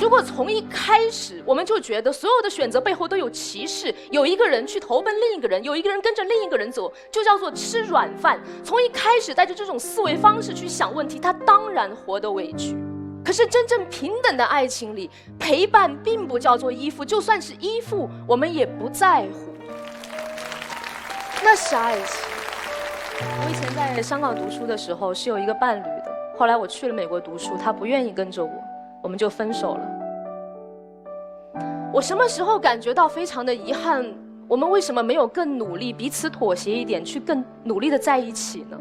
[0.00, 8.40] 如果从一开始我们就觉得所有的选择背后都有歧视，有一个人去投奔另一个人，有一个人跟着另一个人走，就叫做吃软饭。
[8.62, 12.76] 从一开始带着这种思维方式去想问题，他当然活得委屈。
[13.24, 19.52] 可是真正平等的爱情里，陪伴并不叫做依附，就算是依附，我们也不在乎。
[21.42, 22.20] 那是爱情。
[23.20, 26.04] 我以前在香港读书的时候是有一个伴侣的，
[26.38, 28.50] 后来我去了美国读书，他不愿意跟着我，
[29.02, 29.80] 我们就分手了。
[31.92, 34.04] 我什么时候感觉到非常的遗憾？
[34.46, 38.78] 我们为什么没有更努力，彼此妥协一点，去更努力的在一起呢？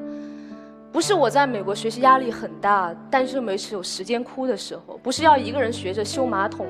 [0.92, 6.66] 不是我在美国学习压力很大，但是没有时间哭的时候；不是要一个人学着修马桶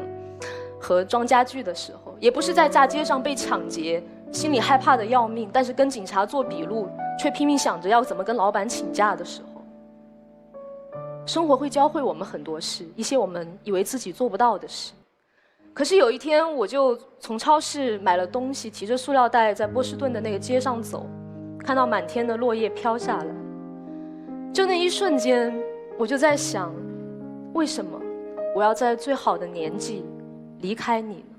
[0.79, 9.56] 和装家具的时候；也不是在大街上被抢劫，心里害怕的要命，但是跟警察做笔录，却拼命想着要怎么跟老板请假的时候。
[11.27, 14.93] 生活会教会我们很多事，一些我们以为自己做不到的事。
[15.73, 21.05] 可是有一天，我就从超市买了东西，提着塑料袋在波士顿的那个街上走，
[21.59, 23.35] 看到满天的落叶飘下来。
[24.53, 25.53] 就那一瞬间，
[25.99, 26.73] 我就在想，
[27.53, 28.01] 为什么
[28.55, 30.05] 我要在最好的年纪
[30.61, 31.36] 离开你呢？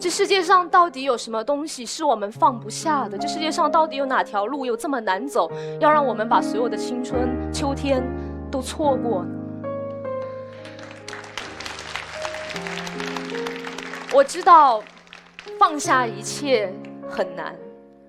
[0.00, 3.18] 这世界上到底有什么东西是我们放不下的？
[3.18, 8.02] 这世界上到底有哪条路有这么难走，要让我们把所有的青春、秋天
[8.50, 9.30] 都错过呢？
[14.14, 14.82] 我知道，
[15.58, 16.72] 放下一切。
[17.10, 17.56] 很难，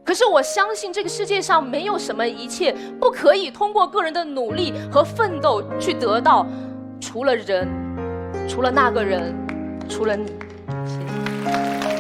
[0.04, 6.46] 可是我相信这个世界上没有什么一切不可以通过个人的努力和奋斗去得到，
[7.00, 7.66] 除了人，
[8.46, 9.34] 除了那个人，
[9.88, 10.28] 除了你。
[10.86, 11.29] 谢谢。
[11.52, 11.99] Thank you.